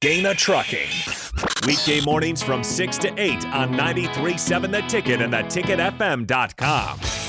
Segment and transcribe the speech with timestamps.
[0.00, 0.88] Gana Trucking.
[1.66, 7.19] Weekday mornings from 6 to 8 on 93.7 The Ticket and theticketfm.com.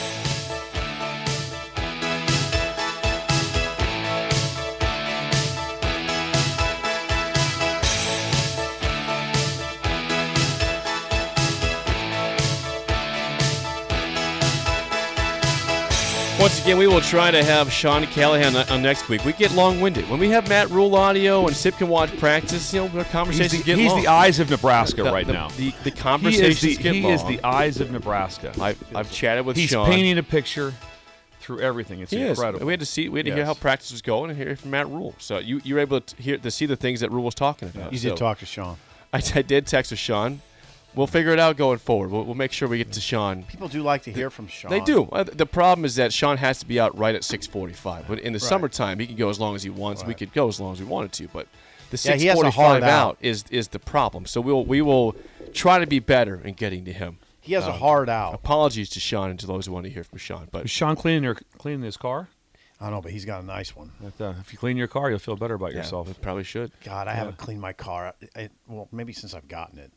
[16.42, 19.24] Once again, we will try to have Sean Callahan on, on next week.
[19.24, 22.74] We get long-winded when we have Matt Rhule audio and Sip can watch practice.
[22.74, 24.02] You know, the conversations He's, the, get he's long.
[24.02, 25.50] the eyes of Nebraska The- right the- now.
[25.50, 27.12] The, the he conversations is the, get he long.
[27.12, 28.54] is the eyes of Nebraska.
[28.60, 29.86] I, I've chatted with He's Sean.
[29.86, 30.74] He's painting a picture
[31.42, 32.00] through everything.
[32.00, 32.32] It's He is.
[32.40, 32.66] incredible.
[32.66, 33.08] We had to see.
[33.08, 35.14] We had to hear how practice was going and hear from Matt Rhule.
[35.20, 37.70] So you you were able to hear to see the things that Rhule was talking
[37.70, 37.94] about.
[37.94, 38.78] You So did talk to Sean.
[39.14, 40.42] I, I did text with Sean.
[40.94, 42.12] We'll figure it out going forward.
[42.12, 43.44] We'll, we'll make sure we get to Sean.
[43.44, 44.70] People do like to hear from Sean.
[44.72, 45.06] They do.
[45.06, 48.08] Uh, The problem is that Sean has to be out right at 6:45.
[48.08, 50.04] But in the summertime, he can go as long as he wants.
[50.04, 50.18] We Right.
[50.18, 51.28] could go as long as we wanted to.
[51.30, 51.48] But
[51.92, 53.18] the Yeah, he has a 6:45 hard out out.
[53.22, 54.26] is is the problem.
[54.26, 55.16] So we'll we will
[55.54, 57.20] try to be better in getting to him.
[57.40, 58.34] He has a Um, hard out.
[58.36, 60.50] Apologies to Sean and to those who want to hear from Sean.
[60.52, 62.28] But Is Sean cleaning your cleaning his car?
[62.82, 63.92] I don't know, but he's got a nice one.
[64.02, 66.10] But, uh, if you clean your car, you'll feel better about yeah, yourself.
[66.10, 66.72] It probably should.
[66.84, 68.16] God, I haven't cleaned my car.
[68.36, 69.92] I, I, well, maybe since I've gotten it.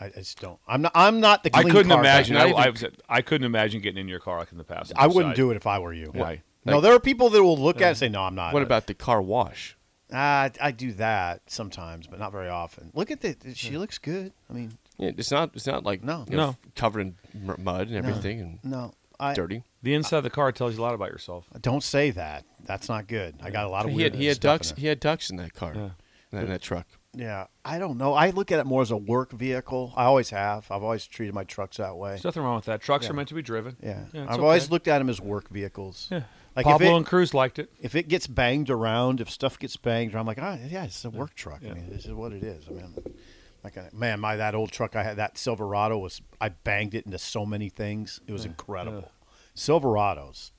[0.00, 0.58] I, I just don't.
[0.66, 0.92] I'm not.
[0.94, 1.50] I'm not the.
[1.54, 2.36] I couldn't car imagine.
[2.36, 2.50] Guy.
[2.50, 4.92] I, I, was- I couldn't imagine getting in your car like in the past.
[4.96, 6.10] I wouldn't do it if I were you.
[6.14, 6.42] Why?
[6.64, 8.62] No, there are people that will look at it and say, "No, I'm not." What
[8.62, 9.76] about the car wash?
[10.12, 12.90] Uh, I do that sometimes, but not very often.
[12.94, 13.36] Look at the.
[13.54, 14.32] She looks good.
[14.48, 15.50] I mean, Yeah, it's not.
[15.54, 16.24] It's not like No.
[16.28, 16.56] you know, No.
[16.74, 17.14] covered in
[17.58, 19.62] mud and everything and no, I dirty.
[19.82, 21.46] The inside of the car tells you a lot about yourself.
[21.60, 22.44] don't say that.
[22.64, 23.36] That's not good.
[23.42, 24.74] I got a lot of He weird had, he had stuff ducks.
[24.76, 25.80] He had ducks in that car, Yeah.
[25.82, 25.90] in
[26.32, 26.86] that, in that truck.
[27.12, 28.14] Yeah, I don't know.
[28.14, 29.92] I look at it more as a work vehicle.
[29.96, 30.70] I always have.
[30.70, 32.10] I've always treated my trucks that way.
[32.10, 32.80] There's nothing wrong with that.
[32.80, 33.10] Trucks Yeah.
[33.10, 33.76] are meant to be driven.
[33.82, 34.42] Yeah, it's I've okay.
[34.42, 36.06] always looked at them as work vehicles.
[36.10, 36.22] Yeah.
[36.54, 37.72] Like Pablo if it, and Cruz liked it.
[37.80, 41.04] if it gets banged around, if stuff gets banged, around, I'm like, ah, yeah, it's
[41.04, 41.60] a work truck.
[41.62, 41.72] Yeah.
[41.72, 42.64] I mean, this is what it is.
[42.68, 42.94] I mean,
[43.64, 47.18] like, man, my that old truck I had, that Silverado was, I banged it into
[47.18, 48.20] so many things.
[48.26, 49.10] It was incredible.
[49.54, 50.50] Silverados.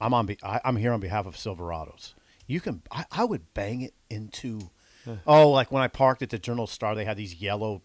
[0.00, 0.26] I'm on.
[0.26, 2.14] Be, I, I'm here on behalf of Silverados.
[2.46, 2.82] You can.
[2.90, 4.70] I, I would bang it into.
[5.26, 7.82] Oh, like when I parked at the Journal Star, they had these yellow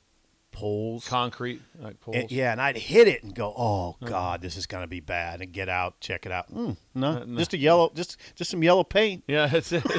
[0.52, 1.08] poles.
[1.08, 2.16] Concrete like poles.
[2.18, 5.42] And- yeah, and I'd hit it and go, "Oh God, this is gonna be bad,"
[5.42, 6.54] and get out, check it out.
[6.54, 7.38] Mm, no, no.
[7.40, 9.24] just a yellow, just just some yellow paint.
[9.28, 9.84] Yeah, that's it.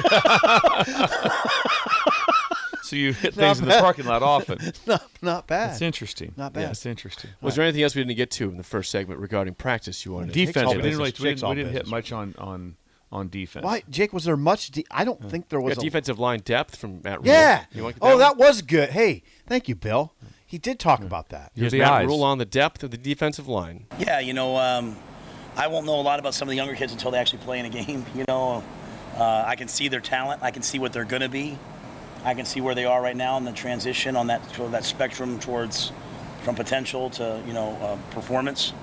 [2.83, 4.59] so you hit things in the parking lot often.
[4.85, 5.71] not not bad.
[5.71, 6.33] That's interesting.
[6.37, 6.69] Not bad.
[6.69, 7.31] That's interesting.
[7.41, 10.13] Was there anything else we didn't get to in the first segment regarding practice you
[10.13, 10.33] wanted?
[10.33, 10.67] to Defense.
[10.67, 11.13] all We didn't really.
[11.19, 12.75] We didn't, we didn't hit much on on
[13.11, 13.63] on defense.
[13.63, 14.13] Why, Jake?
[14.13, 14.71] Was there much?
[14.71, 15.75] De- I don't think there We was.
[15.75, 17.27] got a- defensive line depth from Matt Rhule.
[17.27, 17.65] Yeah.
[17.71, 18.19] You want to oh, one?
[18.19, 18.89] that was good.
[18.89, 20.13] Hey, thank you, Bill.
[20.45, 21.51] He did talk about that.
[21.55, 22.07] Here's the Matt eyes.
[22.07, 23.87] Rhule on the depth of the defensive line.
[23.97, 24.95] Yeah, you know, um,
[25.55, 27.59] I won't know a lot about some of the younger kids until they actually play
[27.59, 28.05] in a game.
[28.15, 28.63] You know,
[29.17, 30.43] uh, I can see their talent.
[30.43, 31.57] I can see what they're going to be.
[32.23, 34.71] I can see where they are right now in the transition on that sort of
[34.71, 35.91] that spectrum towards
[36.43, 38.73] from potential to you know uh, performance.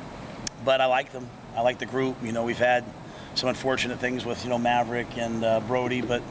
[0.65, 1.29] But I like them.
[1.57, 2.17] I like the group.
[2.23, 2.85] You know, we've had
[3.35, 6.23] some unfortunate things with you know Maverick and uh, Brody, but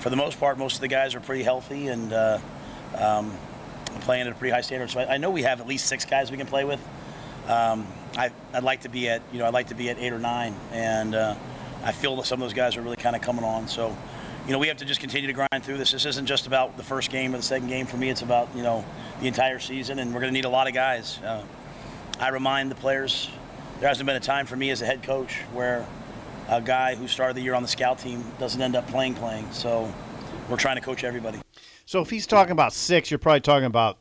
[0.00, 2.38] for the most part, most of the guys are pretty healthy and uh,
[2.96, 3.32] um,
[4.00, 4.90] playing at a pretty high standard.
[4.90, 6.80] So I, I know we have at least six guys we can play with.
[7.48, 7.86] Um,
[8.16, 10.18] I, I'd like to be at you know I'd like to be at eight or
[10.18, 11.34] nine, and uh,
[11.82, 13.68] I feel that some of those guys are really kind of coming on.
[13.68, 13.96] So,
[14.46, 15.92] you know, we have to just continue to grind through this.
[15.92, 17.86] This isn't just about the first game or the second game.
[17.86, 18.84] For me, it's about you know
[19.20, 21.18] the entire season, and we're going to need a lot of guys.
[21.18, 21.44] Uh,
[22.18, 23.28] I remind the players
[23.80, 25.86] there hasn't been a time for me as a head coach where
[26.48, 29.50] a guy who started the year on the scout team doesn't end up playing playing.
[29.52, 29.92] So
[30.48, 31.38] we're trying to coach everybody.
[31.86, 33.98] So if he's talking about six, you're probably talking about.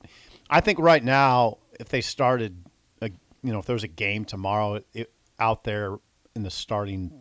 [0.49, 2.55] I think right now, if they started,
[3.01, 3.09] a,
[3.43, 5.97] you know, if there was a game tomorrow it, out there
[6.35, 7.11] in the starting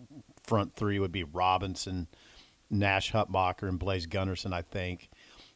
[0.43, 2.09] front three would be Robinson,
[2.69, 4.53] Nash, Hutmacher, and Blaise Gunnerson.
[4.53, 5.09] I think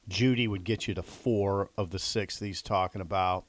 [0.08, 3.44] Judy would get you to four of the six that he's talking about.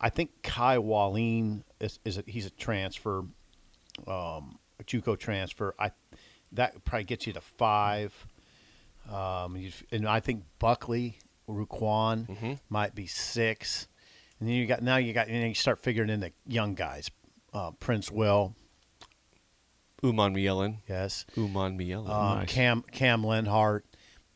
[0.00, 3.24] I think Kai Wallin is, is a, he's a transfer,
[4.06, 4.58] um,
[4.90, 5.74] JUCO transfer.
[5.78, 5.92] I
[6.52, 8.26] that probably gets you to five.
[9.10, 9.56] Um,
[9.90, 13.88] and I think Buckley Ruquan might be six.
[14.38, 16.74] And then you got now you got and then you start figuring in the young
[16.74, 17.10] guys,
[17.52, 18.54] uh, Princewill,
[20.02, 20.78] Uman Mielen.
[20.88, 22.08] yes, Umanmielen.
[22.08, 22.48] um, Nice.
[22.52, 23.84] Cam Cam Lenhart,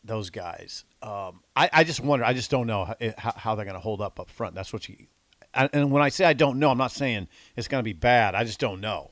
[0.05, 0.85] those guys.
[1.03, 2.25] Um, I, I just wonder.
[2.25, 4.55] I just don't know how, how, how they're going to hold up up front.
[4.55, 5.07] That's what you.
[5.55, 7.93] I, and when I say I don't know, I'm not saying it's going to be
[7.93, 8.35] bad.
[8.35, 9.11] I just don't know.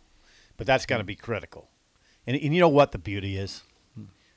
[0.57, 1.69] But that's going to be critical.
[2.27, 3.63] And, and you know what the beauty is?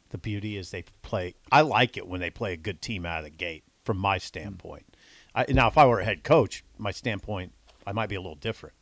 [0.09, 1.35] The beauty is they play.
[1.51, 3.63] I like it when they play a good team out of the gate.
[3.83, 4.95] From my standpoint,
[5.35, 7.53] I, now if I were a head coach, my standpoint,
[7.85, 8.75] I might be a little different.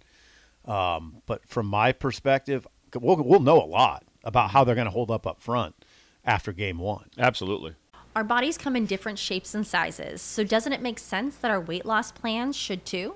[0.64, 2.66] Um, but from my perspective,
[2.98, 5.76] we'll, we'll know a lot about how they're going to hold up up front
[6.24, 7.10] after game one.
[7.18, 7.76] Absolutely.
[8.16, 11.60] Our bodies come in different shapes and sizes, so doesn't it make sense that our
[11.60, 13.16] weight loss plans should too?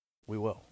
[0.31, 0.63] We will.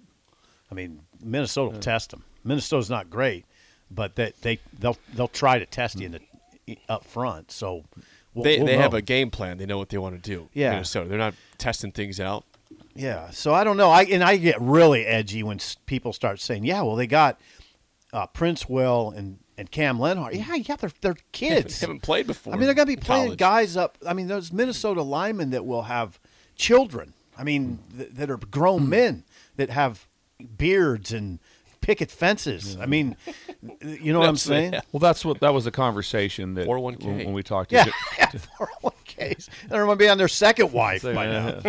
[0.71, 2.23] I mean, Minnesota will test them.
[2.45, 3.43] Minnesota's not great,
[3.91, 6.19] but they, they they'll they'll try to test you in
[6.65, 7.51] the, up front.
[7.51, 7.83] So
[8.33, 9.57] we'll, they we'll they have a game plan.
[9.57, 10.47] They know what they want to do.
[10.53, 10.69] Yeah.
[10.71, 11.09] Minnesota.
[11.09, 12.45] They're not testing things out.
[12.95, 13.31] Yeah.
[13.31, 13.89] So I don't know.
[13.89, 17.37] I and I get really edgy when people start saying, "Yeah, well, they got
[18.13, 21.77] uh, Princewill and and Cam Lenhart." Yeah, yeah, they're they're kids.
[21.81, 22.53] They haven't played before.
[22.53, 23.39] I mean, they're going to be playing college.
[23.39, 23.97] guys up.
[24.07, 26.17] I mean, those Minnesota linemen that will have
[26.55, 27.13] children.
[27.37, 28.89] I mean, th- that are grown Hmm.
[28.89, 29.23] men
[29.59, 30.07] that have
[30.57, 31.39] beards and
[31.81, 32.77] picket fences.
[32.79, 33.15] I mean,
[33.81, 34.73] you know what I'm saying?
[34.73, 34.81] yeah.
[34.91, 37.03] Well, that's what that was a conversation that 401k.
[37.05, 37.69] when, when we talked.
[37.71, 39.49] to Yeah, J- yeah, 401ks.
[39.67, 41.59] They're going to be on their second wife by now.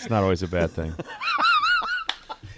[0.00, 0.94] it's not always a bad thing.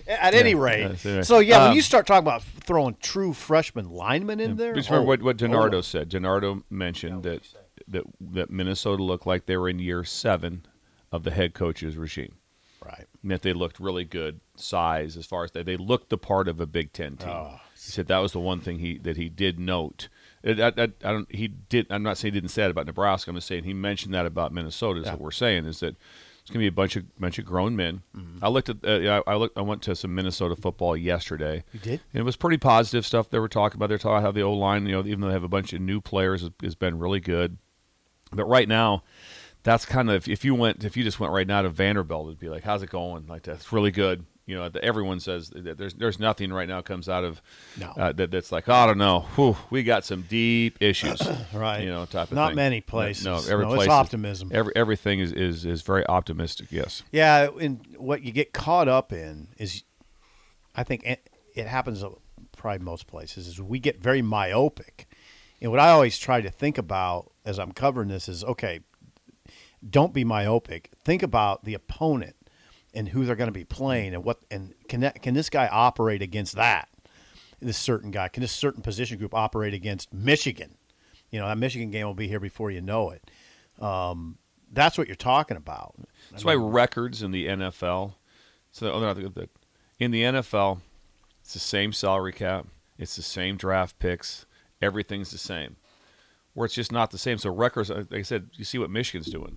[0.08, 1.22] At any rate, that's anyway.
[1.22, 4.88] so yeah, when Um, you start talking about throwing true freshman linemen in there, Just
[4.88, 6.08] remember oh, what, what Gennardo oh, said.
[6.08, 7.42] Gennardo mentioned that,
[7.88, 10.64] that that Minnesota looked like they were in year seven
[11.12, 12.36] of the head coach's regime.
[12.88, 13.06] Right?
[13.22, 16.48] And that they looked really good size as far as they, they looked the part
[16.48, 17.28] of a Big Ten team.
[17.74, 20.08] He said that was the one thing he that he did note.
[20.42, 21.32] It, I, I, I don't.
[21.34, 21.86] He did.
[21.90, 23.30] I'm not saying he didn't say that about Nebraska.
[23.30, 25.00] I'm just saying he mentioned that about Minnesota.
[25.00, 25.96] Is what we're saying is that
[26.40, 28.02] it's going to be a bunch of bunch of grown men.
[28.40, 28.76] I looked at.
[28.82, 29.58] Uh, I, I looked.
[29.58, 31.64] I went to some Minnesota football yesterday.
[31.72, 32.00] You did?
[32.12, 33.88] And it was pretty positive stuff they were talking about.
[33.88, 35.72] They're talking about how the O line, you know, even though they have a bunch
[35.72, 37.58] of new players, has, has been really good.
[38.32, 39.02] But right now,
[39.62, 42.38] that's kind of if you went if you just went right now to Vanderbilt, it'd
[42.38, 43.26] be like, how's it going?
[43.26, 44.24] Like that's really good.
[44.46, 47.42] You know, everyone says that there's there's nothing right now comes out of
[47.78, 47.88] No.
[47.88, 51.20] uh, that that's like, oh, I don't know, Whew, we got some deep issues,
[51.52, 51.82] Right.
[51.82, 52.36] You know, type of thing.
[52.36, 52.56] Not thing.
[52.56, 53.26] many places.
[53.26, 54.50] No, every No, it's place is- optimism.
[54.54, 56.68] every everything is, is is very optimistic.
[56.72, 57.02] Yes.
[57.12, 59.84] Yeah, and what you get caught up in is,
[60.74, 62.02] I think it, it happens
[62.56, 65.06] probably most places, is we get very myopic.
[65.60, 68.80] And what I always try to think about as I'm covering this is, okay,
[69.88, 70.90] don't be myopic.
[71.04, 72.36] Think about the opponent
[72.94, 75.68] and who they're going to be playing, and what and can that, can this guy
[75.70, 76.88] operate against that?
[77.60, 80.76] This certain guy can this certain position group operate against Michigan?
[81.30, 83.30] You know that Michigan game will be here before you know it.
[83.82, 84.38] Um,
[84.72, 85.94] that's what you're talking about.
[86.30, 88.14] That's why records in the NFL.
[88.72, 89.46] So oh,
[89.98, 90.80] in the NFL,
[91.40, 92.66] it's the same salary cap.
[92.98, 94.46] It's the same draft picks.
[94.82, 95.76] Everything's the same.
[96.54, 97.38] Where it's just not the same.
[97.38, 99.56] So records, uh, like I said, you see what Michigan's doing.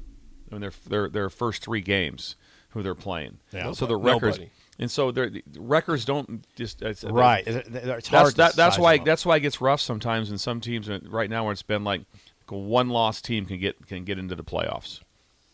[0.51, 2.35] I mean, their their their first three games,
[2.69, 3.37] who they're playing.
[3.53, 3.71] Yeah.
[3.71, 4.13] So the Nobody.
[4.27, 4.39] records,
[4.79, 7.43] and so they're, the records don't just it's, Right.
[7.47, 8.31] It's it's That's hard.
[8.31, 10.89] to that, that's why that's why it gets rough sometimes in some teams.
[10.89, 12.01] uh, Right now, where it's been like
[12.49, 14.99] one loss team can get can get into the playoffs.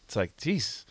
[0.05, 0.85] It's like, geez,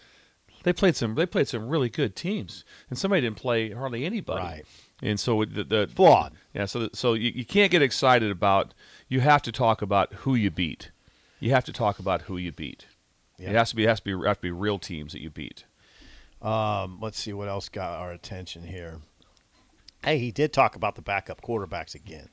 [0.63, 4.43] they played some they played some really good teams, and somebody didn't play hardly anybody.
[4.43, 4.65] Right.
[5.03, 6.33] And so the, the Flawed.
[6.55, 6.65] Yeah.
[6.67, 8.73] So so you, you can't get excited about.
[9.09, 10.91] You have to talk about who you beat.
[11.39, 12.87] You have to talk about who you beat.
[13.39, 13.51] Yeah.
[13.51, 15.65] It has to be has to be have to be real teams that you beat.
[16.43, 19.01] Um, let's see what else got our attention here.
[20.05, 22.29] Hey, he did talk about the backup quarterbacks again.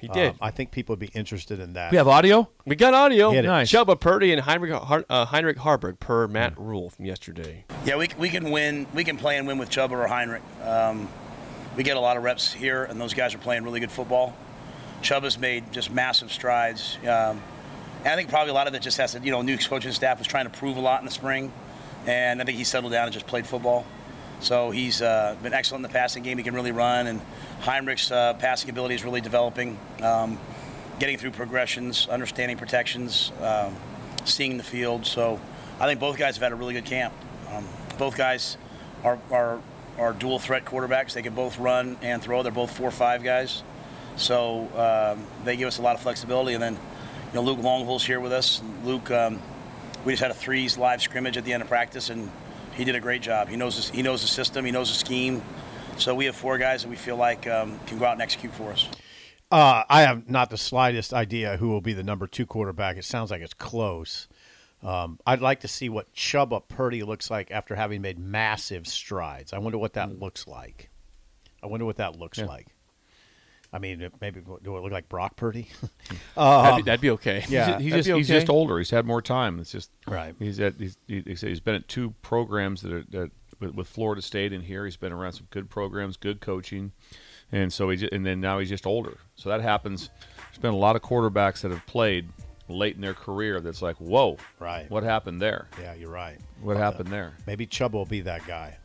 [0.00, 0.30] He did.
[0.30, 1.90] Um, I think people would be interested in that.
[1.90, 2.48] We have audio.
[2.64, 3.32] we got audio.
[3.32, 3.44] Hit.
[3.44, 3.72] Nice.
[3.72, 7.64] Chuba Purdy and Heinrich, Har- uh, Heinrich Haarberg per Matt Rhule from yesterday.
[7.84, 8.86] Yeah, we, we can win.
[8.94, 10.42] We can play and win with Chuba or Heinrich.
[10.62, 11.08] Um,
[11.76, 14.36] we get a lot of reps here, and those guys are playing really good football.
[15.02, 16.96] Chuba's made just massive strides.
[17.04, 17.42] Um,
[18.08, 19.92] and I think probably a lot of it just has to, you know, new coaching
[19.92, 21.52] staff was trying to prove a lot in the spring,
[22.06, 23.84] and I think he settled down and just played football.
[24.40, 26.38] So he's uh, been excellent in the passing game.
[26.38, 27.20] He can really run, and
[27.60, 29.78] Heinrich's uh, passing ability is really developing.
[30.02, 30.40] Um,
[30.98, 33.76] getting through progressions, understanding protections, um,
[34.24, 35.04] seeing the field.
[35.04, 35.38] So
[35.78, 37.12] I think both guys have had a really good camp.
[37.52, 37.66] Um,
[37.98, 38.56] both guys
[39.04, 39.60] are, are,
[39.98, 41.12] are dual threat quarterbacks.
[41.12, 42.42] They can both run and throw.
[42.42, 43.62] They're both four or five guys.
[44.16, 46.54] So um, they give us a lot of flexibility.
[46.54, 46.78] And then,
[47.28, 48.62] you know, Luke Longval's here with us.
[48.84, 49.40] Luke, um,
[50.04, 52.30] we just had a threes live scrimmage at the end of practice, and
[52.74, 53.48] he did a great job.
[53.48, 54.64] He knows his, he knows the system.
[54.64, 55.42] He knows the scheme.
[55.98, 58.54] So we have four guys that we feel like um, can go out and execute
[58.54, 58.88] for us.
[59.50, 62.96] Uh, I have not the slightest idea who will be the number two quarterback.
[62.96, 64.28] It sounds like it's close.
[64.82, 69.52] Um, I'd like to see what Chuba Purdy looks like after having made massive strides.
[69.52, 70.90] I wonder what that looks like.
[71.62, 72.68] I wonder what that looks like.
[73.72, 75.68] I mean, maybe do it look like Brock Purdy?
[75.82, 77.44] that'd, be, um, that'd be okay.
[77.48, 77.78] yeah.
[77.78, 78.78] he's that'd just be he's just older.
[78.78, 79.58] He's had more time.
[79.58, 80.34] It's just Right.
[80.38, 83.74] He's at he's, he, he said he's been at two programs that are that with,
[83.74, 84.84] with Florida State in here.
[84.84, 86.92] He's been around some good programs, good coaching,
[87.52, 89.18] and so he just, and then now he's just older.
[89.34, 90.10] So that happens.
[90.50, 92.28] There's been a lot of quarterbacks that have played
[92.68, 93.60] late in their career.
[93.60, 94.90] That's like, whoa, Right.
[94.90, 95.68] What happened there?
[95.80, 96.38] yeah, you're right.
[96.62, 97.34] What happened there?
[97.46, 98.76] Maybe Chubb will be that guy.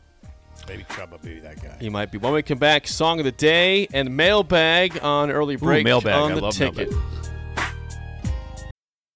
[0.68, 1.76] Maybe Chuba will be that guy.
[1.80, 2.18] He might be.
[2.18, 6.14] When we come back, song of the day and mailbag on early break mailbag.
[6.14, 6.90] on I love ticket.
[6.90, 7.23] mailbag.